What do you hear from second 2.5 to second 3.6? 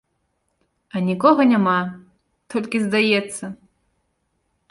толькі здаецца.